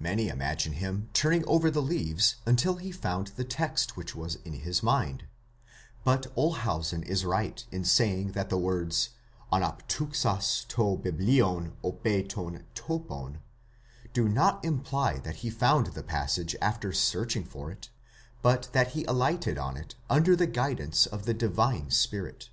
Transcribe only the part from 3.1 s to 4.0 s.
the text